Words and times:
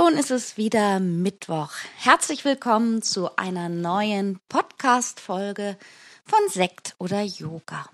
Schon 0.00 0.16
ist 0.16 0.30
es 0.30 0.56
wieder 0.56 0.98
Mittwoch. 0.98 1.72
Herzlich 1.98 2.46
willkommen 2.46 3.02
zu 3.02 3.36
einer 3.36 3.68
neuen 3.68 4.40
Podcast-Folge 4.48 5.76
von 6.24 6.38
Sekt 6.48 6.94
oder 6.96 7.20
Yoga. 7.20 7.84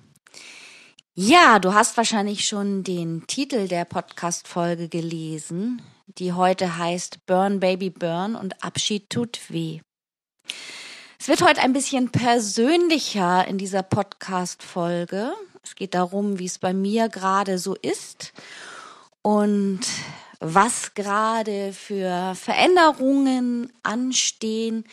Ja, 1.15 1.59
du 1.59 1.75
hast 1.75 1.97
wahrscheinlich 1.97 2.47
schon 2.47 2.85
den 2.85 3.27
Titel 3.27 3.67
der 3.67 3.85
Podcast-Folge 3.85 4.89
gelesen, 4.89 5.83
die 6.07 6.33
heute 6.33 6.79
heißt 6.79 7.27
Burn 7.27 7.59
Baby 7.59 7.91
Burn 7.91 8.37
und 8.37 8.63
Abschied 8.63 9.11
tut 9.11 9.41
weh. 9.49 9.81
Es 11.19 11.27
wird 11.27 11.43
heute 11.43 11.61
ein 11.61 11.73
bisschen 11.73 12.13
persönlicher 12.13 13.49
in 13.49 13.59
dieser 13.59 13.83
Podcast-Folge. 13.83 15.33
Es 15.65 15.75
geht 15.75 15.95
darum, 15.95 16.39
wie 16.39 16.47
es 16.47 16.61
bei 16.61 16.73
mir 16.73 17.09
gerade 17.09 17.59
so 17.59 17.75
ist 17.75 18.33
und 19.23 19.81
was 20.41 20.95
gerade 20.95 21.73
für 21.73 22.35
Veränderungen 22.35 23.73
anstehen, 23.83 24.85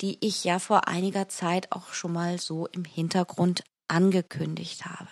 die 0.00 0.18
ich 0.20 0.44
ja 0.44 0.58
vor 0.58 0.88
einiger 0.88 1.28
Zeit 1.28 1.70
auch 1.72 1.92
schon 1.92 2.12
mal 2.12 2.38
so 2.38 2.66
im 2.68 2.84
Hintergrund 2.84 3.64
angekündigt 3.88 4.86
habe. 4.86 5.08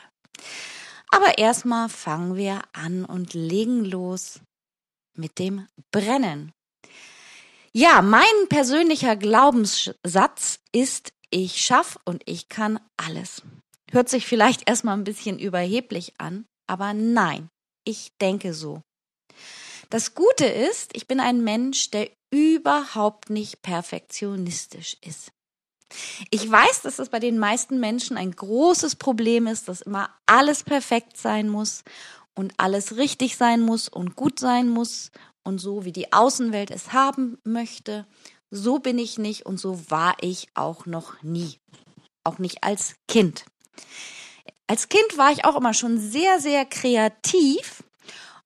Aber 1.11 1.39
erstmal 1.39 1.89
fangen 1.89 2.37
wir 2.37 2.63
an 2.73 3.05
und 3.05 3.35
legen 3.35 3.85
los 3.85 4.41
mit 5.17 5.39
dem 5.39 5.67
Brennen. 5.91 6.53
Ja, 7.73 8.03
mein 8.03 8.25
persönlicher 8.49 9.17
Glaubenssatz 9.17 10.61
ist, 10.73 11.13
ich 11.31 11.61
schaff 11.65 11.99
und 12.05 12.23
ich 12.27 12.49
kann 12.49 12.81
alles. 12.97 13.43
Hört 13.91 14.09
sich 14.09 14.27
vielleicht 14.27 14.69
erstmal 14.69 14.97
ein 14.97 15.05
bisschen 15.05 15.39
überheblich 15.39 16.15
an, 16.19 16.47
aber 16.67 16.95
nein, 16.95 17.49
ich 17.85 18.13
denke 18.21 18.55
so. 18.55 18.83
Das 19.91 20.15
Gute 20.15 20.47
ist, 20.47 20.91
ich 20.95 21.09
bin 21.09 21.19
ein 21.19 21.43
Mensch, 21.43 21.91
der 21.91 22.11
überhaupt 22.31 23.29
nicht 23.29 23.61
perfektionistisch 23.61 24.97
ist. 25.05 25.33
Ich 26.31 26.49
weiß, 26.49 26.83
dass 26.83 27.01
es 27.01 27.09
bei 27.09 27.19
den 27.19 27.41
meisten 27.41 27.81
Menschen 27.81 28.17
ein 28.17 28.31
großes 28.31 28.95
Problem 28.95 29.49
ist, 29.49 29.67
dass 29.67 29.81
immer 29.81 30.09
alles 30.27 30.63
perfekt 30.63 31.17
sein 31.17 31.49
muss 31.49 31.83
und 32.37 32.55
alles 32.57 32.97
richtig 32.97 33.37
sein 33.37 33.61
muss 33.61 33.89
und 33.89 34.15
gut 34.15 34.39
sein 34.39 34.69
muss 34.69 35.11
und 35.43 35.59
so 35.59 35.85
wie 35.85 35.93
die 35.93 36.13
Außenwelt 36.13 36.71
es 36.71 36.93
haben 36.93 37.39
möchte. 37.43 38.07
So 38.51 38.79
bin 38.79 38.99
ich 38.99 39.19
nicht 39.19 39.45
und 39.45 39.59
so 39.59 39.91
war 39.91 40.17
ich 40.21 40.49
auch 40.55 40.87
noch 40.87 41.21
nie. 41.25 41.59
Auch 42.23 42.39
nicht 42.39 42.63
als 42.63 42.95
Kind. 43.09 43.45
Als 44.69 44.89
Kind 44.89 45.17
war 45.19 45.33
ich 45.33 45.45
auch 45.45 45.57
immer 45.57 45.75
schon 45.75 45.99
sehr, 45.99 46.39
sehr 46.39 46.65
kreativ 46.65 47.83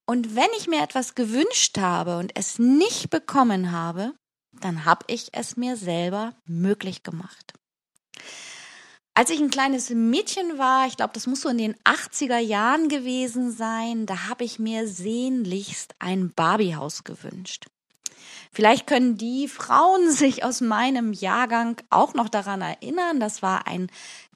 und 0.06 0.36
wenn 0.36 0.50
ich 0.58 0.68
mir 0.68 0.82
etwas 0.82 1.14
gewünscht 1.14 1.78
habe 1.78 2.18
und 2.18 2.32
es 2.34 2.58
nicht 2.58 3.10
bekommen 3.10 3.72
habe, 3.72 4.12
dann 4.60 4.84
habe 4.84 5.04
ich 5.08 5.30
es 5.32 5.56
mir 5.56 5.76
selber 5.76 6.34
möglich 6.46 7.02
gemacht. 7.02 7.54
Als 9.16 9.30
ich 9.30 9.40
ein 9.40 9.50
kleines 9.50 9.90
Mädchen 9.90 10.58
war, 10.58 10.88
ich 10.88 10.96
glaube, 10.96 11.12
das 11.12 11.28
muss 11.28 11.42
so 11.42 11.48
in 11.48 11.58
den 11.58 11.76
80er 11.84 12.38
Jahren 12.38 12.88
gewesen 12.88 13.52
sein, 13.52 14.06
da 14.06 14.28
habe 14.28 14.42
ich 14.42 14.58
mir 14.58 14.88
sehnlichst 14.88 15.94
ein 16.00 16.32
Barbiehaus 16.34 17.04
gewünscht. 17.04 17.66
Vielleicht 18.50 18.86
können 18.86 19.16
die 19.16 19.46
Frauen 19.46 20.10
sich 20.12 20.44
aus 20.44 20.60
meinem 20.60 21.12
Jahrgang 21.12 21.80
auch 21.90 22.14
noch 22.14 22.28
daran 22.28 22.60
erinnern. 22.60 23.20
Das 23.20 23.40
war 23.40 23.68
ein 23.68 23.88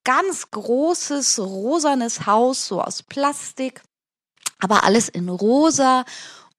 ganz 0.05 0.51
großes 0.53 1.41
rosanes 1.41 2.27
Haus, 2.27 2.67
so 2.67 2.81
aus 2.81 3.03
Plastik 3.03 3.83
aber 4.61 4.85
alles 4.85 5.09
in 5.09 5.29
rosa 5.29 6.05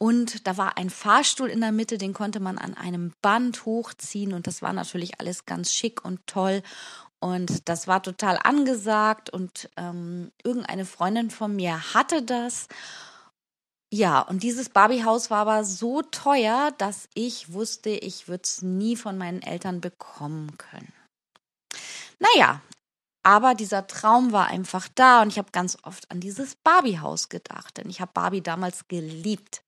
und 0.02 0.48
da 0.48 0.56
war 0.56 0.78
ein 0.78 0.90
Fahrstuhl 0.90 1.50
in 1.50 1.60
der 1.60 1.74
Mitte, 1.74 1.98
den 1.98 2.14
konnte 2.14 2.40
man 2.40 2.58
an 2.58 2.74
einem 2.74 3.14
Band 3.22 3.66
hochziehen 3.66 4.34
und 4.34 4.48
das 4.48 4.62
war 4.62 4.72
natürlich 4.72 5.20
alles 5.20 5.46
ganz 5.46 5.74
schick 5.74 6.04
und 6.06 6.26
toll. 6.26 6.64
Und 7.20 7.68
das 7.68 7.86
war 7.86 8.02
total 8.02 8.40
angesagt 8.42 9.30
und 9.30 9.70
ähm, 9.76 10.32
irgendeine 10.42 10.86
Freundin 10.86 11.30
von 11.30 11.54
mir 11.54 11.94
hatte 11.94 12.22
das. 12.22 12.70
Ja, 13.92 14.22
und 14.22 14.42
dieses 14.44 14.70
Barbiehaus 14.70 15.30
war 15.30 15.40
aber 15.40 15.66
so 15.66 16.02
teuer, 16.02 16.72
dass 16.78 17.10
ich 17.14 17.52
wusste, 17.52 17.90
ich 17.90 18.30
würde 18.30 18.44
es 18.46 18.62
nie 18.62 18.96
von 18.96 19.18
meinen 19.18 19.42
Eltern 19.42 19.82
bekommen 19.82 20.58
können. 20.58 20.94
Naja, 22.20 22.62
aber 23.24 23.56
dieser 23.56 23.88
Traum 23.88 24.32
war 24.32 24.48
einfach 24.48 24.88
da 24.96 25.22
und 25.22 25.30
ich 25.30 25.38
habe 25.38 25.52
ganz 25.52 25.78
oft 25.84 26.10
an 26.12 26.20
dieses 26.20 26.56
Barbie-Haus 26.56 27.30
gedacht, 27.30 27.78
denn 27.78 27.90
ich 27.90 28.02
habe 28.02 28.12
Barbie 28.14 28.42
damals 28.42 28.88
geliebt. 28.88 29.64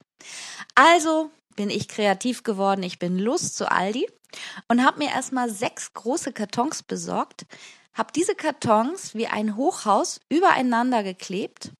Also 0.75 1.31
bin 1.55 1.69
ich 1.69 1.87
kreativ 1.87 2.43
geworden. 2.43 2.83
Ich 2.83 2.99
bin 2.99 3.19
los 3.19 3.53
zu 3.53 3.69
Aldi 3.69 4.07
und 4.67 4.85
habe 4.85 4.99
mir 4.99 5.09
erstmal 5.09 5.49
sechs 5.49 5.93
große 5.93 6.31
Kartons 6.31 6.83
besorgt, 6.83 7.45
habe 7.93 8.11
diese 8.15 8.35
Kartons 8.35 9.15
wie 9.15 9.27
ein 9.27 9.55
Hochhaus 9.55 10.19
übereinander 10.29 11.03
geklebt 11.03 11.71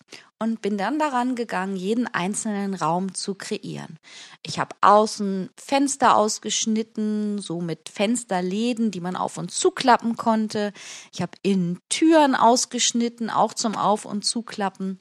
und 0.41 0.61
bin 0.63 0.75
dann 0.75 0.97
daran 0.97 1.35
gegangen, 1.35 1.75
jeden 1.75 2.07
einzelnen 2.07 2.73
Raum 2.73 3.13
zu 3.13 3.35
kreieren. 3.35 3.99
Ich 4.43 4.57
habe 4.57 4.75
außen 4.81 5.51
Fenster 5.55 6.15
ausgeschnitten, 6.15 7.37
so 7.37 7.61
mit 7.61 7.89
Fensterläden, 7.89 8.89
die 8.89 9.01
man 9.01 9.15
auf 9.15 9.37
und 9.37 9.51
zuklappen 9.51 10.17
konnte. 10.17 10.73
Ich 11.13 11.21
habe 11.21 11.33
innen 11.43 11.79
Türen 11.89 12.33
ausgeschnitten, 12.33 13.29
auch 13.29 13.53
zum 13.53 13.75
Auf- 13.75 14.05
und 14.05 14.25
Zuklappen. 14.25 14.97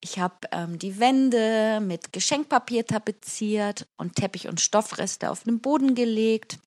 Ich 0.00 0.18
habe 0.18 0.34
ähm, 0.50 0.76
die 0.76 0.98
Wände 0.98 1.80
mit 1.80 2.12
Geschenkpapier 2.12 2.84
tapeziert 2.84 3.86
und 3.96 4.16
Teppich 4.16 4.48
und 4.48 4.60
Stoffreste 4.60 5.30
auf 5.30 5.44
den 5.44 5.60
Boden 5.60 5.94
gelegt. 5.94 6.58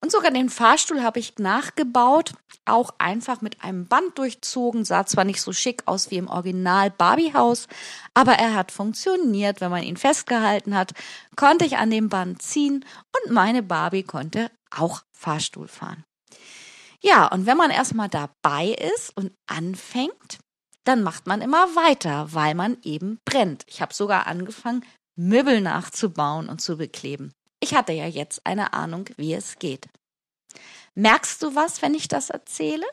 Und 0.00 0.10
sogar 0.10 0.30
den 0.30 0.48
Fahrstuhl 0.48 1.02
habe 1.02 1.18
ich 1.18 1.38
nachgebaut, 1.38 2.32
auch 2.64 2.94
einfach 2.98 3.42
mit 3.42 3.62
einem 3.62 3.86
Band 3.86 4.16
durchzogen, 4.16 4.84
sah 4.84 5.04
zwar 5.04 5.24
nicht 5.24 5.42
so 5.42 5.52
schick 5.52 5.82
aus 5.86 6.10
wie 6.10 6.16
im 6.16 6.28
Original 6.28 6.90
Barbie-Haus, 6.90 7.68
aber 8.14 8.32
er 8.32 8.54
hat 8.54 8.72
funktioniert. 8.72 9.60
Wenn 9.60 9.70
man 9.70 9.82
ihn 9.82 9.96
festgehalten 9.96 10.74
hat, 10.74 10.92
konnte 11.36 11.66
ich 11.66 11.76
an 11.76 11.90
dem 11.90 12.08
Band 12.08 12.40
ziehen 12.40 12.84
und 13.14 13.32
meine 13.32 13.62
Barbie 13.62 14.02
konnte 14.02 14.50
auch 14.70 15.02
Fahrstuhl 15.12 15.68
fahren. 15.68 16.04
Ja, 17.02 17.26
und 17.26 17.46
wenn 17.46 17.56
man 17.56 17.70
erstmal 17.70 18.08
dabei 18.08 18.76
ist 18.94 19.16
und 19.16 19.32
anfängt, 19.46 20.38
dann 20.84 21.02
macht 21.02 21.26
man 21.26 21.42
immer 21.42 21.74
weiter, 21.74 22.32
weil 22.32 22.54
man 22.54 22.78
eben 22.82 23.18
brennt. 23.24 23.64
Ich 23.68 23.82
habe 23.82 23.94
sogar 23.94 24.26
angefangen, 24.26 24.84
Möbel 25.16 25.60
nachzubauen 25.60 26.48
und 26.48 26.60
zu 26.60 26.78
bekleben. 26.78 27.32
Ich 27.60 27.74
hatte 27.74 27.92
ja 27.92 28.06
jetzt 28.06 28.44
eine 28.44 28.72
Ahnung, 28.72 29.08
wie 29.16 29.34
es 29.34 29.58
geht. 29.58 29.88
Merkst 30.94 31.42
du 31.42 31.54
was, 31.54 31.82
wenn 31.82 31.94
ich 31.94 32.08
das 32.08 32.30
erzähle? 32.30 32.86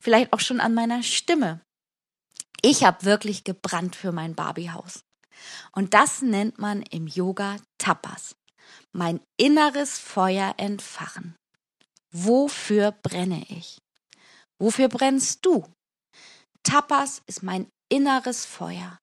Vielleicht 0.00 0.32
auch 0.32 0.40
schon 0.40 0.60
an 0.60 0.74
meiner 0.74 1.02
Stimme. 1.02 1.60
Ich 2.62 2.84
habe 2.84 3.04
wirklich 3.04 3.44
gebrannt 3.44 3.96
für 3.96 4.12
mein 4.12 4.34
Barbiehaus. 4.34 5.04
Und 5.72 5.94
das 5.94 6.22
nennt 6.22 6.58
man 6.58 6.82
im 6.82 7.06
Yoga 7.06 7.56
Tapas. 7.78 8.36
Mein 8.92 9.20
inneres 9.36 9.98
Feuer 9.98 10.54
entfachen. 10.56 11.34
Wofür 12.10 12.92
brenne 12.92 13.44
ich? 13.48 13.78
Wofür 14.58 14.88
brennst 14.88 15.44
du? 15.44 15.66
Tapas 16.62 17.20
ist 17.26 17.42
mein 17.42 17.68
inneres 17.88 18.46
Feuer. 18.46 18.98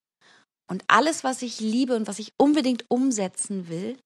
Und 0.68 0.84
alles, 0.88 1.24
was 1.24 1.42
ich 1.42 1.60
liebe 1.60 1.96
und 1.96 2.08
was 2.08 2.20
ich 2.20 2.34
unbedingt 2.38 2.90
umsetzen 2.90 3.68
will, 3.68 4.00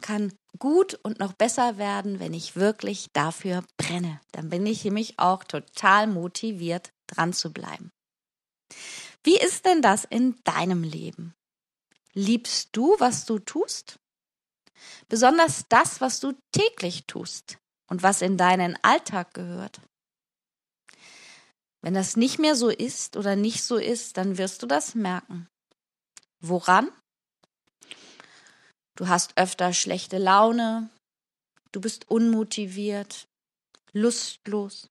kann 0.00 0.32
gut 0.58 0.94
und 1.02 1.18
noch 1.18 1.32
besser 1.32 1.78
werden, 1.78 2.20
wenn 2.20 2.34
ich 2.34 2.56
wirklich 2.56 3.08
dafür 3.12 3.64
brenne. 3.76 4.20
Dann 4.32 4.48
bin 4.48 4.66
ich 4.66 4.84
nämlich 4.84 5.18
auch 5.18 5.44
total 5.44 6.06
motiviert, 6.06 6.92
dran 7.06 7.32
zu 7.32 7.52
bleiben. 7.52 7.90
Wie 9.22 9.36
ist 9.38 9.64
denn 9.64 9.82
das 9.82 10.04
in 10.04 10.36
deinem 10.44 10.82
Leben? 10.82 11.34
Liebst 12.12 12.70
du, 12.72 12.96
was 12.98 13.24
du 13.26 13.38
tust? 13.38 13.98
Besonders 15.08 15.66
das, 15.68 16.00
was 16.00 16.20
du 16.20 16.32
täglich 16.52 17.06
tust 17.06 17.58
und 17.88 18.02
was 18.02 18.22
in 18.22 18.36
deinen 18.36 18.78
Alltag 18.82 19.34
gehört. 19.34 19.80
Wenn 21.82 21.94
das 21.94 22.16
nicht 22.16 22.38
mehr 22.38 22.56
so 22.56 22.68
ist 22.68 23.16
oder 23.16 23.36
nicht 23.36 23.62
so 23.62 23.76
ist, 23.76 24.16
dann 24.16 24.38
wirst 24.38 24.62
du 24.62 24.66
das 24.66 24.94
merken. 24.94 25.48
Woran? 26.40 26.90
Du 28.96 29.08
hast 29.08 29.36
öfter 29.36 29.74
schlechte 29.74 30.16
Laune, 30.16 30.88
du 31.70 31.82
bist 31.82 32.10
unmotiviert, 32.10 33.28
lustlos, 33.92 34.88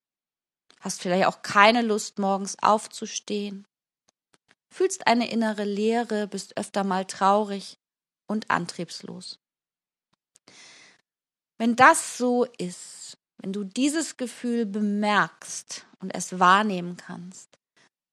hast 0.80 1.02
vielleicht 1.02 1.26
auch 1.26 1.42
keine 1.42 1.82
Lust, 1.82 2.20
morgens 2.20 2.56
aufzustehen, 2.62 3.66
fühlst 4.72 5.08
eine 5.08 5.32
innere 5.32 5.64
Leere, 5.64 6.28
bist 6.28 6.56
öfter 6.56 6.84
mal 6.84 7.06
traurig 7.06 7.80
und 8.28 8.52
antriebslos. 8.52 9.40
Wenn 11.58 11.76
das 11.76 12.20
so 12.20 12.46
ist, 12.60 13.18
wenn 13.38 13.54
du 13.54 13.64
dieses 13.64 14.18
Gefühl 14.18 14.68
bemerkst 14.68 15.88
und 16.00 16.14
es 16.14 16.40
wahrnehmen 16.40 16.96
kannst, 16.98 17.58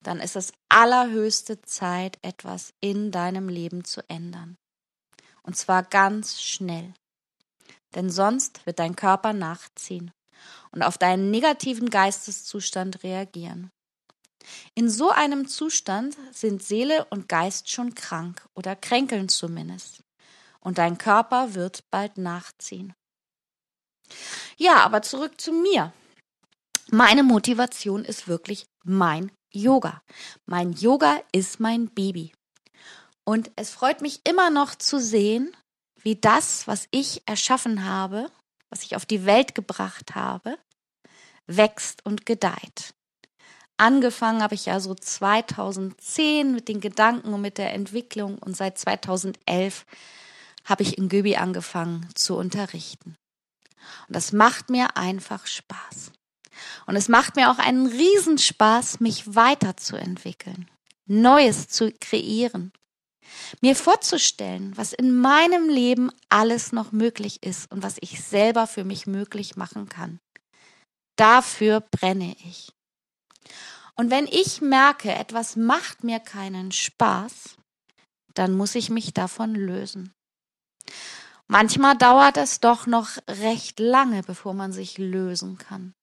dann 0.02 0.20
ist 0.20 0.36
es 0.36 0.54
allerhöchste 0.70 1.60
Zeit, 1.60 2.18
etwas 2.22 2.72
in 2.80 3.10
deinem 3.10 3.50
Leben 3.50 3.84
zu 3.84 4.00
ändern. 4.08 4.56
Und 5.42 5.56
zwar 5.56 5.82
ganz 5.82 6.40
schnell. 6.40 6.94
Denn 7.94 8.10
sonst 8.10 8.64
wird 8.66 8.78
dein 8.78 8.96
Körper 8.96 9.32
nachziehen 9.32 10.12
und 10.70 10.82
auf 10.82 10.98
deinen 10.98 11.30
negativen 11.30 11.90
Geisteszustand 11.90 13.02
reagieren. 13.02 13.70
In 14.74 14.90
so 14.90 15.10
einem 15.10 15.46
Zustand 15.46 16.16
sind 16.32 16.62
Seele 16.62 17.04
und 17.06 17.28
Geist 17.28 17.70
schon 17.70 17.94
krank 17.94 18.46
oder 18.54 18.74
kränkeln 18.74 19.28
zumindest. 19.28 20.02
Und 20.60 20.78
dein 20.78 20.98
Körper 20.98 21.54
wird 21.54 21.84
bald 21.90 22.18
nachziehen. 22.18 22.94
Ja, 24.56 24.84
aber 24.84 25.02
zurück 25.02 25.40
zu 25.40 25.52
mir. 25.52 25.92
Meine 26.90 27.22
Motivation 27.22 28.04
ist 28.04 28.28
wirklich 28.28 28.66
mein 28.84 29.32
Yoga. 29.52 30.02
Mein 30.46 30.72
Yoga 30.72 31.20
ist 31.32 31.60
mein 31.60 31.88
Baby. 31.88 32.32
Und 33.24 33.50
es 33.56 33.70
freut 33.70 34.00
mich 34.00 34.20
immer 34.24 34.50
noch 34.50 34.74
zu 34.74 35.00
sehen, 35.00 35.54
wie 36.02 36.16
das, 36.16 36.66
was 36.66 36.88
ich 36.90 37.22
erschaffen 37.26 37.84
habe, 37.84 38.30
was 38.70 38.82
ich 38.82 38.96
auf 38.96 39.06
die 39.06 39.24
Welt 39.26 39.54
gebracht 39.54 40.14
habe, 40.14 40.58
wächst 41.46 42.04
und 42.04 42.26
gedeiht. 42.26 42.94
Angefangen 43.76 44.42
habe 44.42 44.54
ich 44.54 44.66
ja 44.66 44.80
so 44.80 44.94
2010 44.94 46.54
mit 46.54 46.69
den 46.69 46.80
Gedanken 46.80 47.34
und 47.34 47.40
mit 47.40 47.58
der 47.58 47.72
Entwicklung 47.74 48.38
und 48.38 48.56
seit 48.56 48.78
2011 48.78 49.86
habe 50.64 50.82
ich 50.82 50.98
in 50.98 51.08
Göbi 51.08 51.36
angefangen 51.36 52.08
zu 52.14 52.36
unterrichten. 52.36 53.16
Und 54.06 54.16
das 54.16 54.32
macht 54.32 54.70
mir 54.70 54.96
einfach 54.96 55.46
Spaß. 55.46 56.12
Und 56.86 56.96
es 56.96 57.08
macht 57.08 57.36
mir 57.36 57.50
auch 57.50 57.58
einen 57.58 57.86
Riesenspaß, 57.86 59.00
mich 59.00 59.34
weiterzuentwickeln, 59.34 60.70
Neues 61.06 61.68
zu 61.68 61.92
kreieren, 62.00 62.72
mir 63.60 63.76
vorzustellen, 63.76 64.76
was 64.76 64.92
in 64.92 65.16
meinem 65.16 65.69
Leben 65.69 66.10
alles 66.28 66.72
noch 66.72 66.92
möglich 66.92 67.42
ist 67.42 67.70
und 67.70 67.82
was 67.82 67.96
ich 68.00 68.22
selber 68.22 68.66
für 68.66 68.84
mich 68.84 69.06
möglich 69.06 69.56
machen 69.56 69.88
kann. 69.88 70.20
Dafür 71.16 71.80
brenne 71.80 72.34
ich. 72.44 72.72
Und 73.94 74.10
wenn 74.10 74.26
ich 74.26 74.60
merke, 74.60 75.12
etwas 75.12 75.56
macht 75.56 76.02
mir 76.02 76.19
keinen 76.19 76.72
Spaß, 76.72 77.56
dann 78.34 78.54
muss 78.54 78.74
ich 78.74 78.90
mich 78.90 79.12
davon 79.12 79.54
lösen. 79.54 80.14
Manchmal 81.46 81.96
dauert 81.98 82.38
es 82.38 82.60
doch 82.60 82.86
noch 82.86 83.18
recht 83.28 83.78
lange, 83.78 84.22
bevor 84.22 84.54
man 84.54 84.72
sich 84.72 84.96
lösen 84.96 85.58
kann. 85.58 85.94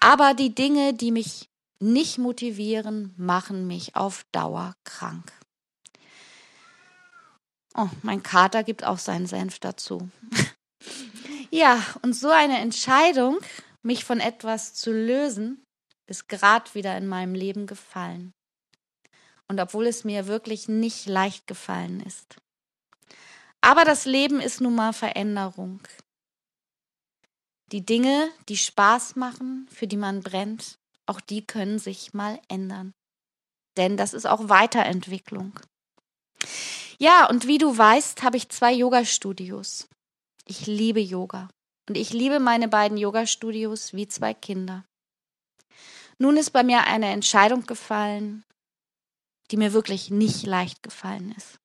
Aber 0.00 0.34
die 0.34 0.54
Dinge, 0.54 0.94
die 0.94 1.10
mich 1.10 1.50
nicht 1.84 2.18
motivieren, 2.18 3.14
machen 3.16 3.66
mich 3.66 3.94
auf 3.94 4.24
Dauer 4.32 4.74
krank. 4.84 5.32
Oh, 7.76 7.88
mein 8.02 8.22
Kater 8.22 8.62
gibt 8.62 8.84
auch 8.84 8.98
seinen 8.98 9.26
Senf 9.26 9.58
dazu. 9.58 10.08
ja, 11.50 11.84
und 12.02 12.14
so 12.14 12.30
eine 12.30 12.58
Entscheidung, 12.58 13.38
mich 13.82 14.04
von 14.04 14.20
etwas 14.20 14.74
zu 14.74 14.92
lösen, 14.92 15.64
ist 16.06 16.28
gerade 16.28 16.72
wieder 16.74 16.96
in 16.96 17.06
meinem 17.06 17.34
Leben 17.34 17.66
gefallen. 17.66 18.32
Und 19.48 19.60
obwohl 19.60 19.86
es 19.86 20.04
mir 20.04 20.26
wirklich 20.26 20.68
nicht 20.68 21.06
leicht 21.06 21.46
gefallen 21.46 22.00
ist. 22.00 22.36
Aber 23.60 23.84
das 23.84 24.04
Leben 24.04 24.40
ist 24.40 24.60
nun 24.60 24.74
mal 24.74 24.92
Veränderung. 24.92 25.80
Die 27.72 27.84
Dinge, 27.84 28.30
die 28.48 28.56
Spaß 28.56 29.16
machen, 29.16 29.66
für 29.70 29.86
die 29.86 29.96
man 29.96 30.22
brennt, 30.22 30.78
auch 31.06 31.20
die 31.20 31.46
können 31.46 31.78
sich 31.78 32.14
mal 32.14 32.40
ändern. 32.48 32.94
Denn 33.76 33.96
das 33.96 34.14
ist 34.14 34.26
auch 34.26 34.48
Weiterentwicklung. 34.48 35.58
Ja, 36.98 37.28
und 37.28 37.46
wie 37.46 37.58
du 37.58 37.76
weißt, 37.76 38.22
habe 38.22 38.36
ich 38.36 38.48
zwei 38.48 38.72
Yoga-Studios. 38.72 39.88
Ich 40.46 40.66
liebe 40.66 41.00
Yoga. 41.00 41.48
Und 41.88 41.96
ich 41.96 42.12
liebe 42.12 42.40
meine 42.40 42.68
beiden 42.68 42.96
Yoga-Studios 42.96 43.92
wie 43.92 44.08
zwei 44.08 44.32
Kinder. 44.32 44.84
Nun 46.18 46.36
ist 46.36 46.50
bei 46.50 46.62
mir 46.62 46.84
eine 46.84 47.10
Entscheidung 47.10 47.66
gefallen, 47.66 48.44
die 49.50 49.56
mir 49.56 49.72
wirklich 49.72 50.10
nicht 50.10 50.46
leicht 50.46 50.82
gefallen 50.82 51.34
ist. 51.36 51.58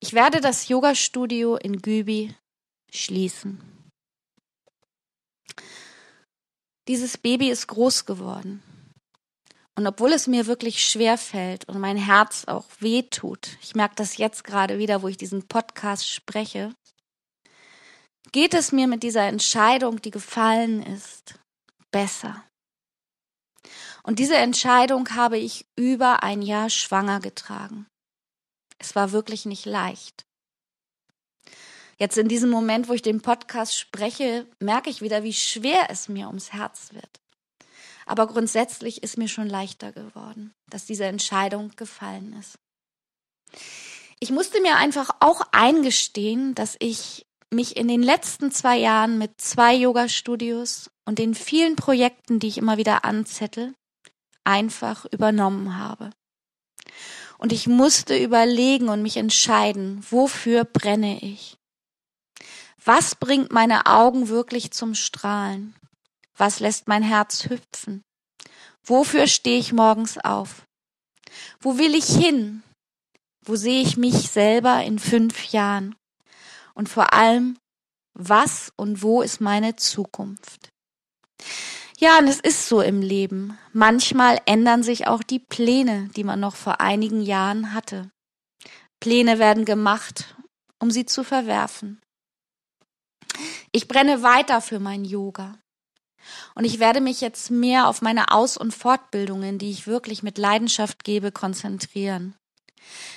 Ich 0.00 0.14
werde 0.14 0.40
das 0.40 0.68
Yoga-Studio 0.68 1.56
in 1.56 1.80
Gübi 1.80 2.34
schließen. 2.90 3.81
Dieses 6.88 7.16
Baby 7.16 7.50
ist 7.50 7.68
groß 7.68 8.06
geworden. 8.06 8.62
Und 9.74 9.86
obwohl 9.86 10.12
es 10.12 10.26
mir 10.26 10.46
wirklich 10.46 10.84
schwer 10.84 11.16
fällt 11.16 11.66
und 11.68 11.78
mein 11.78 11.96
Herz 11.96 12.44
auch 12.46 12.66
weh 12.80 13.04
tut, 13.04 13.56
ich 13.62 13.74
merke 13.74 13.94
das 13.94 14.18
jetzt 14.18 14.44
gerade 14.44 14.78
wieder, 14.78 15.02
wo 15.02 15.08
ich 15.08 15.16
diesen 15.16 15.46
Podcast 15.48 16.08
spreche, 16.08 16.74
geht 18.32 18.54
es 18.54 18.72
mir 18.72 18.86
mit 18.86 19.02
dieser 19.02 19.26
Entscheidung, 19.26 20.02
die 20.02 20.10
gefallen 20.10 20.82
ist, 20.82 21.38
besser. 21.90 22.44
Und 24.02 24.18
diese 24.18 24.36
Entscheidung 24.36 25.14
habe 25.14 25.38
ich 25.38 25.64
über 25.76 26.22
ein 26.22 26.42
Jahr 26.42 26.68
schwanger 26.68 27.20
getragen. 27.20 27.86
Es 28.78 28.96
war 28.96 29.12
wirklich 29.12 29.46
nicht 29.46 29.64
leicht. 29.64 30.24
Jetzt 32.02 32.18
in 32.18 32.26
diesem 32.26 32.50
Moment, 32.50 32.88
wo 32.88 32.94
ich 32.94 33.02
den 33.02 33.20
Podcast 33.20 33.78
spreche, 33.78 34.44
merke 34.58 34.90
ich 34.90 35.02
wieder, 35.02 35.22
wie 35.22 35.32
schwer 35.32 35.86
es 35.88 36.08
mir 36.08 36.26
ums 36.26 36.52
Herz 36.52 36.92
wird. 36.92 37.20
Aber 38.06 38.26
grundsätzlich 38.26 39.04
ist 39.04 39.18
mir 39.18 39.28
schon 39.28 39.46
leichter 39.46 39.92
geworden, 39.92 40.52
dass 40.68 40.84
diese 40.84 41.04
Entscheidung 41.04 41.70
gefallen 41.76 42.34
ist. 42.40 42.58
Ich 44.18 44.32
musste 44.32 44.60
mir 44.62 44.78
einfach 44.78 45.10
auch 45.20 45.42
eingestehen, 45.52 46.56
dass 46.56 46.74
ich 46.80 47.24
mich 47.50 47.76
in 47.76 47.86
den 47.86 48.02
letzten 48.02 48.50
zwei 48.50 48.78
Jahren 48.78 49.16
mit 49.16 49.40
zwei 49.40 49.72
Yoga-Studios 49.72 50.90
und 51.04 51.20
den 51.20 51.36
vielen 51.36 51.76
Projekten, 51.76 52.40
die 52.40 52.48
ich 52.48 52.58
immer 52.58 52.78
wieder 52.78 53.04
anzettel, 53.04 53.74
einfach 54.42 55.06
übernommen 55.12 55.78
habe. 55.78 56.10
Und 57.38 57.52
ich 57.52 57.68
musste 57.68 58.18
überlegen 58.18 58.88
und 58.88 59.02
mich 59.02 59.18
entscheiden, 59.18 60.04
wofür 60.10 60.64
brenne 60.64 61.22
ich? 61.22 61.58
Was 62.84 63.14
bringt 63.14 63.52
meine 63.52 63.86
Augen 63.86 64.28
wirklich 64.28 64.72
zum 64.72 64.96
Strahlen? 64.96 65.76
Was 66.36 66.58
lässt 66.58 66.88
mein 66.88 67.04
Herz 67.04 67.44
hüpfen? 67.48 68.02
Wofür 68.84 69.28
stehe 69.28 69.58
ich 69.58 69.72
morgens 69.72 70.18
auf? 70.18 70.62
Wo 71.60 71.78
will 71.78 71.94
ich 71.94 72.06
hin? 72.06 72.64
Wo 73.44 73.54
sehe 73.54 73.82
ich 73.82 73.96
mich 73.96 74.30
selber 74.30 74.82
in 74.82 74.98
fünf 74.98 75.52
Jahren? 75.52 75.94
Und 76.74 76.88
vor 76.88 77.12
allem, 77.12 77.56
was 78.14 78.72
und 78.76 79.02
wo 79.02 79.22
ist 79.22 79.40
meine 79.40 79.76
Zukunft? 79.76 80.70
Ja, 81.98 82.18
und 82.18 82.26
es 82.26 82.40
ist 82.40 82.66
so 82.66 82.80
im 82.80 83.00
Leben. 83.00 83.56
Manchmal 83.72 84.40
ändern 84.44 84.82
sich 84.82 85.06
auch 85.06 85.22
die 85.22 85.38
Pläne, 85.38 86.08
die 86.16 86.24
man 86.24 86.40
noch 86.40 86.56
vor 86.56 86.80
einigen 86.80 87.20
Jahren 87.20 87.74
hatte. 87.74 88.10
Pläne 88.98 89.38
werden 89.38 89.64
gemacht, 89.64 90.34
um 90.80 90.90
sie 90.90 91.06
zu 91.06 91.22
verwerfen. 91.22 92.00
Ich 93.72 93.88
brenne 93.88 94.22
weiter 94.22 94.60
für 94.60 94.78
mein 94.78 95.04
Yoga. 95.04 95.58
Und 96.54 96.64
ich 96.64 96.78
werde 96.78 97.00
mich 97.00 97.20
jetzt 97.20 97.50
mehr 97.50 97.88
auf 97.88 98.02
meine 98.02 98.30
Aus- 98.30 98.56
und 98.56 98.72
Fortbildungen, 98.72 99.58
die 99.58 99.70
ich 99.70 99.86
wirklich 99.86 100.22
mit 100.22 100.38
Leidenschaft 100.38 101.04
gebe, 101.04 101.32
konzentrieren. 101.32 102.36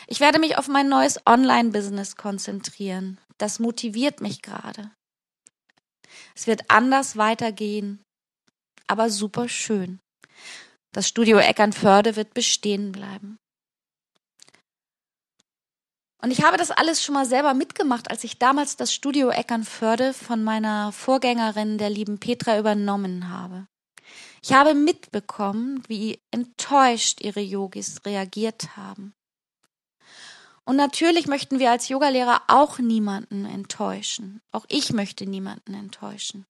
Ich 0.07 0.19
werde 0.19 0.39
mich 0.39 0.57
auf 0.57 0.67
mein 0.67 0.89
neues 0.89 1.19
Online-Business 1.25 2.15
konzentrieren. 2.15 3.19
Das 3.37 3.59
motiviert 3.59 4.21
mich 4.21 4.41
gerade. 4.41 4.91
Es 6.35 6.47
wird 6.47 6.69
anders 6.69 7.17
weitergehen, 7.17 8.01
aber 8.87 9.09
super 9.09 9.49
schön. 9.49 9.99
Das 10.93 11.07
Studio 11.07 11.37
Eckernförde 11.37 12.15
wird 12.15 12.33
bestehen 12.33 12.91
bleiben. 12.91 13.37
Und 16.25 16.31
ich 16.31 16.41
habe 16.41 16.57
das 16.57 16.71
alles 16.71 17.03
schon 17.03 17.13
mal 17.13 17.27
selber 17.27 17.53
mitgemacht, 17.53 18.09
als 18.09 18.23
ich 18.23 18.39
damals 18.39 18.77
das 18.77 18.91
Studio 18.91 19.29
Eckernförde 19.29 20.11
von 20.11 20.43
meiner 20.43 20.91
Vorgängerin, 20.91 21.77
der 21.77 21.91
lieben 21.91 22.17
Petra, 22.17 22.57
übernommen 22.57 23.29
habe. 23.29 23.67
Ich 24.41 24.51
habe 24.51 24.73
mitbekommen, 24.73 25.83
wie 25.87 26.19
enttäuscht 26.31 27.21
ihre 27.21 27.41
Yogis 27.41 28.03
reagiert 28.07 28.75
haben. 28.75 29.13
Und 30.63 30.77
natürlich 30.77 31.27
möchten 31.27 31.59
wir 31.59 31.69
als 31.69 31.89
Yogalehrer 31.89 32.41
auch 32.47 32.79
niemanden 32.79 33.45
enttäuschen. 33.45 34.41
Auch 34.51 34.65
ich 34.67 34.93
möchte 34.93 35.27
niemanden 35.27 35.75
enttäuschen. 35.75 36.47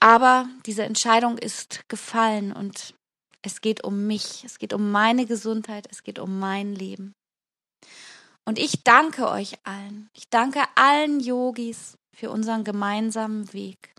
Aber 0.00 0.50
diese 0.66 0.82
Entscheidung 0.82 1.38
ist 1.38 1.88
gefallen 1.88 2.52
und 2.52 2.92
es 3.40 3.62
geht 3.62 3.82
um 3.84 4.06
mich, 4.06 4.44
es 4.44 4.58
geht 4.58 4.74
um 4.74 4.90
meine 4.90 5.24
Gesundheit, 5.24 5.88
es 5.90 6.02
geht 6.02 6.18
um 6.18 6.38
mein 6.38 6.74
Leben. 6.74 7.14
Und 8.44 8.58
ich 8.58 8.82
danke 8.84 9.28
euch 9.28 9.54
allen. 9.64 10.10
Ich 10.14 10.28
danke 10.28 10.60
allen 10.74 11.20
Yogis 11.20 11.96
für 12.12 12.30
unseren 12.30 12.64
gemeinsamen 12.64 13.52
Weg. 13.52 13.94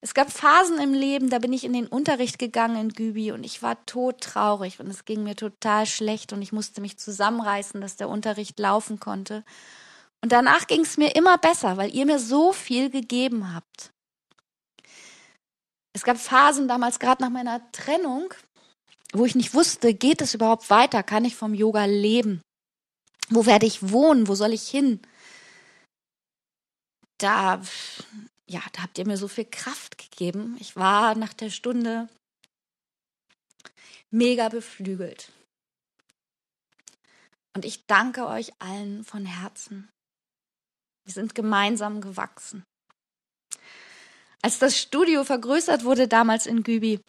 Es 0.00 0.14
gab 0.14 0.30
Phasen 0.30 0.78
im 0.78 0.94
Leben, 0.94 1.28
da 1.28 1.38
bin 1.38 1.52
ich 1.52 1.64
in 1.64 1.72
den 1.72 1.88
Unterricht 1.88 2.38
gegangen 2.38 2.76
in 2.76 2.88
Gübi 2.90 3.32
und 3.32 3.44
ich 3.44 3.62
war 3.62 3.84
todtraurig 3.84 4.78
und 4.78 4.86
es 4.88 5.04
ging 5.04 5.24
mir 5.24 5.34
total 5.34 5.86
schlecht 5.86 6.32
und 6.32 6.40
ich 6.40 6.52
musste 6.52 6.80
mich 6.80 6.98
zusammenreißen, 6.98 7.80
dass 7.80 7.96
der 7.96 8.08
Unterricht 8.08 8.58
laufen 8.60 9.00
konnte. 9.00 9.44
Und 10.20 10.30
danach 10.30 10.66
ging 10.66 10.82
es 10.82 10.96
mir 10.96 11.16
immer 11.16 11.38
besser, 11.38 11.76
weil 11.76 11.94
ihr 11.94 12.06
mir 12.06 12.20
so 12.20 12.52
viel 12.52 12.90
gegeben 12.90 13.54
habt. 13.54 13.92
Es 15.92 16.04
gab 16.04 16.18
Phasen 16.18 16.68
damals, 16.68 17.00
gerade 17.00 17.22
nach 17.22 17.30
meiner 17.30 17.70
Trennung, 17.72 18.32
wo 19.12 19.24
ich 19.24 19.34
nicht 19.34 19.54
wusste, 19.54 19.94
geht 19.94 20.20
es 20.20 20.34
überhaupt 20.34 20.70
weiter? 20.70 21.02
Kann 21.02 21.24
ich 21.24 21.34
vom 21.34 21.54
Yoga 21.54 21.86
leben? 21.86 22.40
Wo 23.30 23.46
werde 23.46 23.66
ich 23.66 23.90
wohnen? 23.90 24.28
Wo 24.28 24.34
soll 24.34 24.52
ich 24.52 24.68
hin? 24.68 25.00
Da 27.18 27.60
ja, 28.48 28.62
da 28.72 28.82
habt 28.82 28.98
ihr 28.98 29.06
mir 29.06 29.18
so 29.18 29.28
viel 29.28 29.44
Kraft 29.44 29.98
gegeben. 29.98 30.56
Ich 30.58 30.74
war 30.74 31.14
nach 31.14 31.34
der 31.34 31.50
Stunde 31.50 32.08
mega 34.10 34.48
beflügelt. 34.48 35.30
Und 37.54 37.64
ich 37.64 37.86
danke 37.86 38.26
euch 38.26 38.52
allen 38.58 39.04
von 39.04 39.26
Herzen. 39.26 39.88
Wir 41.04 41.12
sind 41.12 41.34
gemeinsam 41.34 42.00
gewachsen. 42.00 42.64
Als 44.40 44.58
das 44.58 44.78
Studio 44.78 45.24
vergrößert 45.24 45.84
wurde 45.84 46.08
damals 46.08 46.46
in 46.46 46.62
Gübi, 46.62 47.00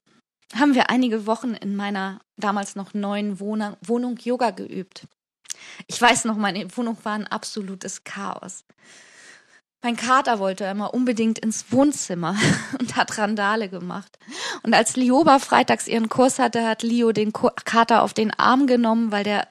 haben 0.55 0.73
wir 0.73 0.89
einige 0.89 1.25
Wochen 1.25 1.53
in 1.53 1.75
meiner 1.75 2.19
damals 2.38 2.75
noch 2.75 2.93
neuen 2.93 3.39
Wohnung, 3.39 3.77
Wohnung 3.81 4.17
Yoga 4.17 4.49
geübt. 4.49 5.07
Ich 5.87 6.01
weiß 6.01 6.25
noch, 6.25 6.35
meine 6.35 6.65
Wohnung 6.75 6.97
war 7.03 7.13
ein 7.13 7.27
absolutes 7.27 8.03
Chaos. 8.03 8.63
Mein 9.81 9.95
Kater 9.95 10.39
wollte 10.39 10.65
immer 10.65 10.93
unbedingt 10.93 11.39
ins 11.39 11.71
Wohnzimmer 11.71 12.35
und 12.79 12.95
hat 12.95 13.17
Randale 13.17 13.69
gemacht. 13.69 14.19
Und 14.63 14.73
als 14.73 14.95
Lioba 14.97 15.39
freitags 15.39 15.87
ihren 15.87 16.09
Kurs 16.09 16.37
hatte, 16.37 16.67
hat 16.67 16.83
Leo 16.83 17.11
den 17.13 17.31
Kater 17.31 18.03
auf 18.03 18.13
den 18.13 18.31
Arm 18.31 18.67
genommen, 18.67 19.11
weil 19.11 19.23
der 19.23 19.47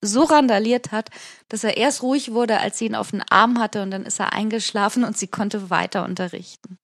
so 0.00 0.24
randaliert 0.24 0.92
hat, 0.92 1.10
dass 1.48 1.64
er 1.64 1.76
erst 1.76 2.02
ruhig 2.02 2.32
wurde, 2.32 2.58
als 2.58 2.78
sie 2.78 2.86
ihn 2.86 2.94
auf 2.94 3.12
den 3.12 3.22
Arm 3.22 3.58
hatte 3.58 3.82
und 3.82 3.90
dann 3.90 4.04
ist 4.04 4.20
er 4.20 4.32
eingeschlafen 4.32 5.04
und 5.04 5.16
sie 5.16 5.28
konnte 5.28 5.70
weiter 5.70 6.04
unterrichten. 6.04 6.78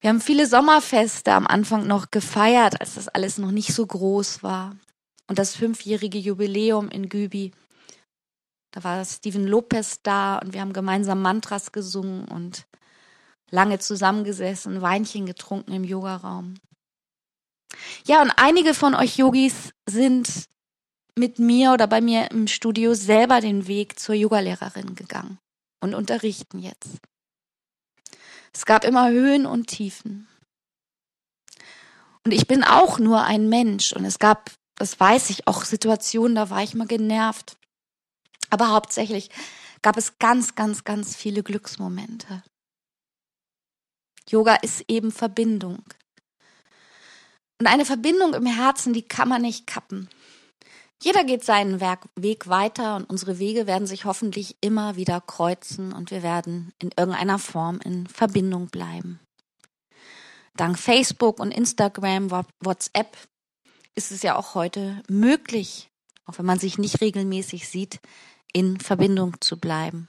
Wir 0.00 0.10
haben 0.10 0.20
viele 0.20 0.46
Sommerfeste 0.46 1.32
am 1.32 1.46
Anfang 1.46 1.86
noch 1.86 2.10
gefeiert, 2.12 2.80
als 2.80 2.94
das 2.94 3.08
alles 3.08 3.38
noch 3.38 3.50
nicht 3.50 3.74
so 3.74 3.84
groß 3.84 4.42
war. 4.42 4.76
Und 5.28 5.38
das 5.38 5.56
fünfjährige 5.56 6.18
Jubiläum 6.18 6.88
in 6.88 7.08
Gübi 7.08 7.52
da 8.76 8.84
war 8.84 9.02
Steven 9.06 9.46
Lopez 9.46 10.02
da 10.02 10.36
und 10.36 10.52
wir 10.52 10.60
haben 10.60 10.74
gemeinsam 10.74 11.22
Mantras 11.22 11.72
gesungen 11.72 12.28
und 12.28 12.66
lange 13.50 13.78
zusammengesessen, 13.78 14.82
Weinchen 14.82 15.24
getrunken 15.24 15.72
im 15.72 15.82
Yogaraum. 15.82 16.56
Ja, 18.06 18.20
und 18.20 18.32
einige 18.36 18.74
von 18.74 18.94
euch 18.94 19.16
Yogis 19.16 19.72
sind 19.88 20.44
mit 21.18 21.38
mir 21.38 21.72
oder 21.72 21.86
bei 21.86 22.02
mir 22.02 22.30
im 22.30 22.48
Studio 22.48 22.92
selber 22.92 23.40
den 23.40 23.66
Weg 23.66 23.98
zur 23.98 24.14
Yogalehrerin 24.14 24.94
gegangen 24.94 25.38
und 25.80 25.94
unterrichten 25.94 26.58
jetzt. 26.58 26.98
Es 28.52 28.66
gab 28.66 28.84
immer 28.84 29.08
Höhen 29.08 29.46
und 29.46 29.68
Tiefen. 29.68 30.28
Und 32.26 32.32
ich 32.32 32.46
bin 32.46 32.62
auch 32.62 32.98
nur 32.98 33.22
ein 33.22 33.48
Mensch 33.48 33.94
und 33.94 34.04
es 34.04 34.18
gab, 34.18 34.50
das 34.76 34.98
weiß 34.98 35.30
ich, 35.30 35.46
auch 35.46 35.64
Situationen, 35.64 36.34
da 36.34 36.50
war 36.50 36.62
ich 36.62 36.74
mal 36.74 36.86
genervt. 36.86 37.56
Aber 38.50 38.70
hauptsächlich 38.70 39.30
gab 39.82 39.96
es 39.96 40.18
ganz, 40.18 40.54
ganz, 40.54 40.84
ganz 40.84 41.16
viele 41.16 41.42
Glücksmomente. 41.42 42.42
Yoga 44.28 44.56
ist 44.56 44.84
eben 44.88 45.12
Verbindung. 45.12 45.82
Und 47.58 47.66
eine 47.66 47.84
Verbindung 47.84 48.34
im 48.34 48.46
Herzen, 48.46 48.92
die 48.92 49.02
kann 49.02 49.28
man 49.28 49.42
nicht 49.42 49.66
kappen. 49.66 50.08
Jeder 51.02 51.24
geht 51.24 51.44
seinen 51.44 51.80
Weg 51.80 52.48
weiter 52.48 52.96
und 52.96 53.04
unsere 53.04 53.38
Wege 53.38 53.66
werden 53.66 53.86
sich 53.86 54.04
hoffentlich 54.04 54.56
immer 54.60 54.96
wieder 54.96 55.20
kreuzen 55.20 55.92
und 55.92 56.10
wir 56.10 56.22
werden 56.22 56.72
in 56.78 56.90
irgendeiner 56.96 57.38
Form 57.38 57.80
in 57.84 58.06
Verbindung 58.06 58.68
bleiben. 58.68 59.20
Dank 60.56 60.78
Facebook 60.78 61.38
und 61.38 61.52
Instagram, 61.52 62.30
WhatsApp 62.60 63.16
ist 63.96 64.12
es 64.12 64.22
ja 64.22 64.36
auch 64.36 64.54
heute 64.54 65.02
möglich, 65.08 65.88
auch 66.26 66.38
wenn 66.38 66.46
man 66.46 66.58
sich 66.58 66.78
nicht 66.78 67.00
regelmäßig 67.00 67.68
sieht, 67.68 68.00
in 68.52 68.78
Verbindung 68.78 69.40
zu 69.40 69.58
bleiben. 69.58 70.06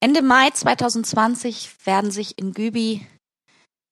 Ende 0.00 0.22
Mai 0.22 0.50
2020 0.50 1.86
werden 1.86 2.10
sich 2.10 2.38
in 2.38 2.52
Gübi 2.52 3.06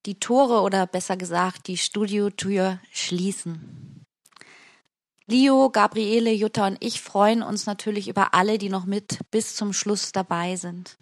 die 0.05 0.19
Tore 0.19 0.61
oder 0.61 0.87
besser 0.87 1.17
gesagt 1.17 1.67
die 1.67 1.77
Studiotür 1.77 2.79
schließen. 2.91 4.05
Leo, 5.27 5.69
Gabriele, 5.69 6.31
Jutta 6.31 6.67
und 6.67 6.77
ich 6.79 7.01
freuen 7.01 7.43
uns 7.43 7.67
natürlich 7.67 8.07
über 8.07 8.33
alle, 8.33 8.57
die 8.57 8.69
noch 8.69 8.85
mit 8.85 9.19
bis 9.29 9.55
zum 9.55 9.73
Schluss 9.73 10.11
dabei 10.11 10.55
sind. 10.55 10.97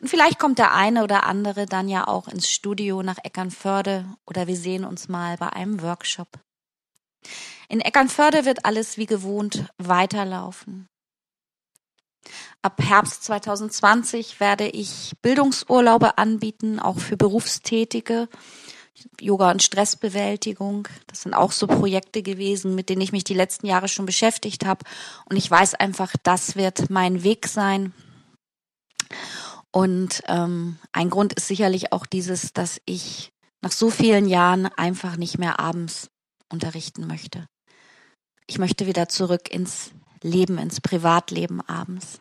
Und 0.00 0.08
vielleicht 0.08 0.38
kommt 0.38 0.58
der 0.58 0.74
eine 0.74 1.02
oder 1.02 1.24
andere 1.24 1.66
dann 1.66 1.88
ja 1.88 2.06
auch 2.06 2.28
ins 2.28 2.48
Studio 2.48 3.02
nach 3.02 3.18
Eckernförde 3.22 4.04
oder 4.26 4.46
wir 4.46 4.56
sehen 4.56 4.84
uns 4.84 5.08
mal 5.08 5.36
bei 5.36 5.52
einem 5.52 5.82
Workshop. 5.82 6.28
In 7.68 7.80
Eckernförde 7.80 8.44
wird 8.44 8.64
alles 8.64 8.96
wie 8.96 9.06
gewohnt 9.06 9.66
weiterlaufen. 9.76 10.88
Ab 12.62 12.80
Herbst 12.82 13.24
2020 13.24 14.40
werde 14.40 14.68
ich 14.68 15.14
Bildungsurlaube 15.22 16.18
anbieten, 16.18 16.78
auch 16.78 16.98
für 16.98 17.16
Berufstätige. 17.16 18.28
Yoga 19.20 19.52
und 19.52 19.62
Stressbewältigung. 19.62 20.88
Das 21.06 21.22
sind 21.22 21.34
auch 21.34 21.52
so 21.52 21.68
Projekte 21.68 22.22
gewesen, 22.22 22.74
mit 22.74 22.88
denen 22.88 23.00
ich 23.00 23.12
mich 23.12 23.22
die 23.22 23.34
letzten 23.34 23.66
Jahre 23.66 23.86
schon 23.86 24.06
beschäftigt 24.06 24.66
habe. 24.66 24.84
Und 25.26 25.36
ich 25.36 25.48
weiß 25.48 25.74
einfach, 25.76 26.14
das 26.24 26.56
wird 26.56 26.90
mein 26.90 27.22
Weg 27.22 27.46
sein. 27.46 27.92
Und 29.72 30.22
ähm, 30.26 30.78
ein 30.92 31.10
Grund 31.10 31.34
ist 31.34 31.46
sicherlich 31.48 31.92
auch 31.92 32.06
dieses, 32.06 32.52
dass 32.52 32.80
ich 32.86 33.30
nach 33.60 33.72
so 33.72 33.90
vielen 33.90 34.26
Jahren 34.26 34.66
einfach 34.66 35.16
nicht 35.16 35.38
mehr 35.38 35.60
abends 35.60 36.10
unterrichten 36.50 37.06
möchte. 37.06 37.46
Ich 38.46 38.58
möchte 38.58 38.86
wieder 38.86 39.08
zurück 39.08 39.52
ins 39.52 39.90
Leben, 40.22 40.58
ins 40.58 40.80
Privatleben 40.80 41.60
abends. 41.60 42.20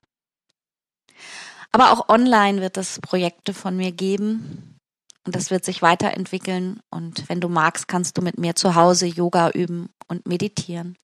Aber 1.71 1.91
auch 1.91 2.09
online 2.09 2.61
wird 2.61 2.77
es 2.77 2.99
Projekte 2.99 3.53
von 3.53 3.77
mir 3.77 3.91
geben 3.91 4.77
und 5.25 5.35
das 5.35 5.51
wird 5.51 5.65
sich 5.65 5.81
weiterentwickeln 5.81 6.79
und 6.89 7.27
wenn 7.29 7.41
du 7.41 7.49
magst, 7.49 7.87
kannst 7.87 8.17
du 8.17 8.21
mit 8.21 8.37
mir 8.37 8.55
zu 8.55 8.75
Hause 8.75 9.05
Yoga 9.05 9.49
üben 9.51 9.89
und 10.07 10.27
meditieren. 10.27 10.97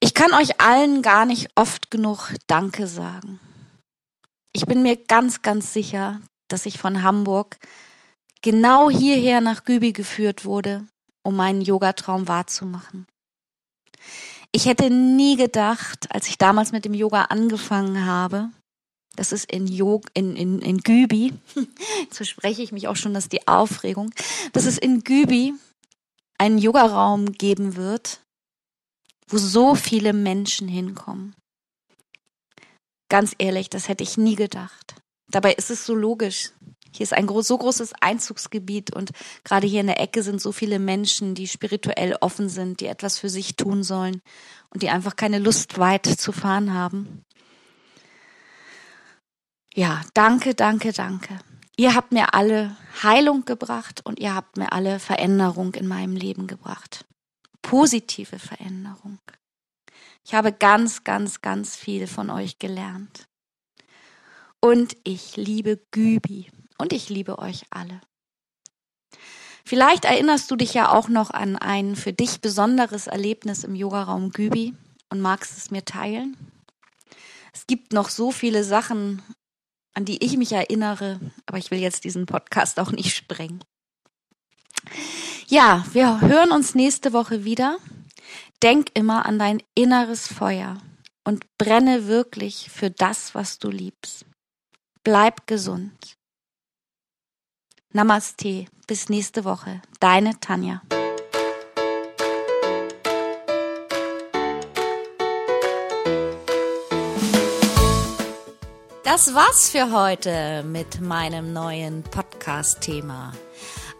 Ich 0.00 0.14
kann 0.14 0.32
euch 0.34 0.60
allen 0.60 1.02
gar 1.02 1.26
nicht 1.26 1.48
oft 1.54 1.90
genug 1.90 2.32
Danke 2.46 2.86
sagen. 2.86 3.40
Ich 4.56 4.64
bin 4.64 4.80
mir 4.80 4.96
ganz, 4.96 5.42
ganz 5.42 5.74
sicher, 5.74 6.22
dass 6.48 6.64
ich 6.64 6.78
von 6.78 7.02
Hamburg 7.02 7.58
genau 8.40 8.88
hierher 8.88 9.42
nach 9.42 9.64
Gübi 9.64 9.92
geführt 9.92 10.46
wurde, 10.46 10.86
um 11.22 11.36
meinen 11.36 11.60
Yogatraum 11.60 12.26
wahrzumachen. 12.26 13.06
Ich 14.52 14.64
hätte 14.64 14.88
nie 14.88 15.36
gedacht, 15.36 16.10
als 16.10 16.28
ich 16.28 16.38
damals 16.38 16.72
mit 16.72 16.86
dem 16.86 16.94
Yoga 16.94 17.24
angefangen 17.24 18.06
habe, 18.06 18.48
das 19.14 19.30
ist 19.30 19.52
in, 19.52 19.66
Yoga, 19.66 20.08
in, 20.14 20.34
in, 20.36 20.62
in 20.62 20.78
Gübi, 20.78 21.34
so 22.10 22.24
spreche 22.24 22.62
ich 22.62 22.72
mich 22.72 22.88
auch 22.88 22.96
schon, 22.96 23.12
dass 23.12 23.28
die 23.28 23.46
Aufregung, 23.46 24.10
dass 24.54 24.64
es 24.64 24.78
in 24.78 25.04
Gübi 25.04 25.52
einen 26.38 26.56
Yogaraum 26.56 27.32
geben 27.32 27.76
wird, 27.76 28.22
wo 29.28 29.36
so 29.36 29.74
viele 29.74 30.14
Menschen 30.14 30.66
hinkommen. 30.66 31.36
Ganz 33.08 33.34
ehrlich, 33.38 33.70
das 33.70 33.88
hätte 33.88 34.02
ich 34.02 34.16
nie 34.16 34.34
gedacht. 34.34 34.96
Dabei 35.28 35.52
ist 35.52 35.70
es 35.70 35.86
so 35.86 35.94
logisch. 35.94 36.52
Hier 36.92 37.04
ist 37.04 37.12
ein 37.12 37.28
so 37.28 37.58
großes 37.58 37.92
Einzugsgebiet 38.00 38.94
und 38.94 39.10
gerade 39.44 39.66
hier 39.66 39.82
in 39.82 39.86
der 39.86 40.00
Ecke 40.00 40.22
sind 40.22 40.40
so 40.40 40.50
viele 40.50 40.78
Menschen, 40.78 41.34
die 41.34 41.46
spirituell 41.46 42.16
offen 42.20 42.48
sind, 42.48 42.80
die 42.80 42.86
etwas 42.86 43.18
für 43.18 43.28
sich 43.28 43.56
tun 43.56 43.82
sollen 43.82 44.22
und 44.70 44.82
die 44.82 44.88
einfach 44.88 45.14
keine 45.14 45.38
Lust 45.38 45.78
weit 45.78 46.06
zu 46.06 46.32
fahren 46.32 46.72
haben. 46.72 47.22
Ja, 49.74 50.00
danke, 50.14 50.54
danke, 50.54 50.92
danke. 50.92 51.38
Ihr 51.76 51.94
habt 51.94 52.12
mir 52.12 52.32
alle 52.32 52.74
Heilung 53.02 53.44
gebracht 53.44 54.00
und 54.04 54.18
ihr 54.18 54.34
habt 54.34 54.56
mir 54.56 54.72
alle 54.72 54.98
Veränderung 54.98 55.74
in 55.74 55.86
meinem 55.86 56.16
Leben 56.16 56.46
gebracht. 56.46 57.04
Positive 57.60 58.38
Veränderung. 58.38 59.18
Ich 60.26 60.34
habe 60.34 60.52
ganz, 60.52 61.04
ganz, 61.04 61.40
ganz 61.40 61.76
viel 61.76 62.08
von 62.08 62.30
euch 62.30 62.58
gelernt. 62.58 63.28
Und 64.60 64.96
ich 65.04 65.36
liebe 65.36 65.80
Gübi 65.92 66.50
und 66.78 66.92
ich 66.92 67.08
liebe 67.08 67.38
euch 67.38 67.66
alle. 67.70 68.00
Vielleicht 69.64 70.04
erinnerst 70.04 70.50
du 70.50 70.56
dich 70.56 70.74
ja 70.74 70.90
auch 70.90 71.06
noch 71.06 71.30
an 71.30 71.54
ein 71.54 71.94
für 71.94 72.12
dich 72.12 72.40
besonderes 72.40 73.06
Erlebnis 73.06 73.62
im 73.62 73.76
Yogaraum 73.76 74.30
Gübi 74.30 74.74
und 75.10 75.20
magst 75.20 75.56
es 75.58 75.70
mir 75.70 75.84
teilen. 75.84 76.36
Es 77.52 77.68
gibt 77.68 77.92
noch 77.92 78.08
so 78.08 78.32
viele 78.32 78.64
Sachen, 78.64 79.22
an 79.94 80.06
die 80.06 80.24
ich 80.24 80.36
mich 80.36 80.50
erinnere, 80.50 81.20
aber 81.46 81.58
ich 81.58 81.70
will 81.70 81.78
jetzt 81.78 82.02
diesen 82.02 82.26
Podcast 82.26 82.80
auch 82.80 82.90
nicht 82.90 83.14
sprengen. 83.14 83.62
Ja, 85.46 85.86
wir 85.92 86.20
hören 86.20 86.50
uns 86.50 86.74
nächste 86.74 87.12
Woche 87.12 87.44
wieder. 87.44 87.78
Denk 88.62 88.90
immer 88.94 89.26
an 89.26 89.38
dein 89.38 89.62
inneres 89.74 90.26
Feuer 90.26 90.78
und 91.24 91.44
brenne 91.58 92.06
wirklich 92.06 92.70
für 92.70 92.90
das, 92.90 93.34
was 93.34 93.58
du 93.58 93.68
liebst. 93.68 94.24
Bleib 95.04 95.46
gesund. 95.46 96.16
Namaste. 97.92 98.66
Bis 98.86 99.08
nächste 99.08 99.44
Woche. 99.44 99.82
Deine 100.00 100.38
Tanja. 100.38 100.80
Das 109.02 109.34
war's 109.34 109.70
für 109.70 109.92
heute 109.92 110.62
mit 110.62 111.00
meinem 111.00 111.52
neuen 111.52 112.02
Podcast-Thema. 112.02 113.32